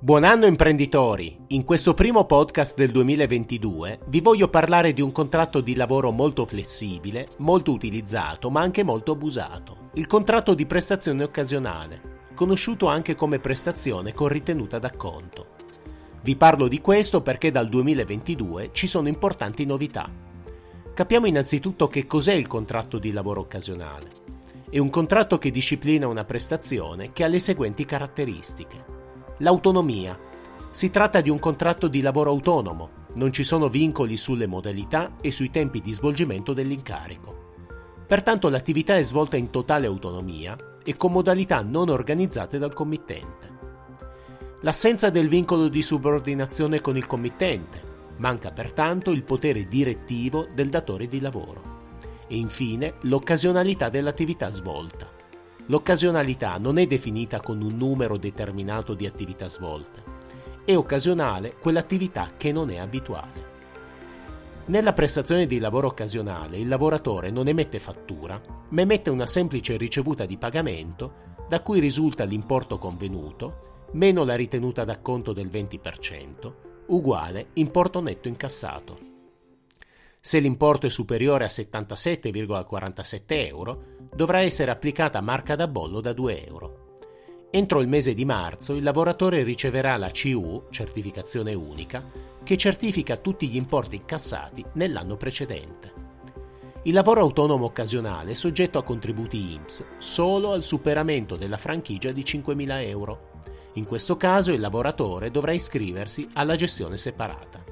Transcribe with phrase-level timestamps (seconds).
[0.00, 1.36] Buon anno imprenditori!
[1.48, 6.44] In questo primo podcast del 2022 vi voglio parlare di un contratto di lavoro molto
[6.44, 13.40] flessibile, molto utilizzato ma anche molto abusato, il contratto di prestazione occasionale, conosciuto anche come
[13.40, 15.46] prestazione con ritenuta d'acconto.
[16.22, 20.08] Vi parlo di questo perché dal 2022 ci sono importanti novità.
[20.94, 24.10] Capiamo innanzitutto che cos'è il contratto di lavoro occasionale.
[24.70, 28.97] È un contratto che disciplina una prestazione che ha le seguenti caratteristiche
[29.38, 30.18] L'autonomia.
[30.72, 35.30] Si tratta di un contratto di lavoro autonomo, non ci sono vincoli sulle modalità e
[35.30, 37.54] sui tempi di svolgimento dell'incarico.
[38.04, 43.56] Pertanto l'attività è svolta in totale autonomia e con modalità non organizzate dal committente.
[44.62, 47.80] L'assenza del vincolo di subordinazione con il committente,
[48.16, 51.76] manca pertanto il potere direttivo del datore di lavoro.
[52.26, 55.17] E infine l'occasionalità dell'attività svolta.
[55.70, 60.02] L'occasionalità non è definita con un numero determinato di attività svolte.
[60.64, 63.56] È occasionale quell'attività che non è abituale.
[64.66, 70.24] Nella prestazione di lavoro occasionale il lavoratore non emette fattura, ma emette una semplice ricevuta
[70.24, 76.52] di pagamento da cui risulta l'importo convenuto, meno la ritenuta d'acconto del 20%,
[76.86, 78.98] uguale importo netto incassato.
[80.20, 86.44] Se l'importo è superiore a 77,47 euro, dovrà essere applicata marca da bollo da 2
[86.44, 86.96] euro.
[87.50, 92.02] Entro il mese di marzo il lavoratore riceverà la CU, certificazione unica,
[92.42, 95.92] che certifica tutti gli importi incassati nell'anno precedente.
[96.82, 102.22] Il lavoro autonomo occasionale è soggetto a contributi IMSS solo al superamento della franchigia di
[102.22, 103.30] 5.000 euro.
[103.74, 107.62] In questo caso il lavoratore dovrà iscriversi alla gestione separata.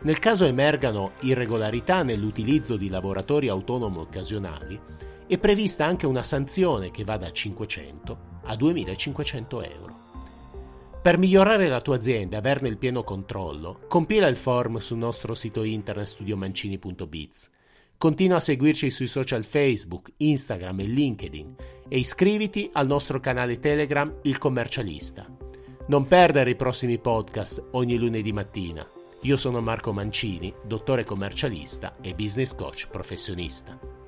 [0.00, 4.80] Nel caso emergano irregolarità nell'utilizzo di lavoratori autonomi occasionali,
[5.26, 9.98] è prevista anche una sanzione che va da 500 a 2500 euro.
[11.02, 15.34] Per migliorare la tua azienda e averne il pieno controllo, compila il form sul nostro
[15.34, 17.50] sito internet studiomancini.biz
[18.00, 21.54] Continua a seguirci sui social Facebook, Instagram e LinkedIn
[21.86, 25.26] e iscriviti al nostro canale Telegram Il Commercialista.
[25.88, 28.88] Non perdere i prossimi podcast ogni lunedì mattina.
[29.20, 33.90] Io sono Marco Mancini, dottore commercialista e business coach professionista.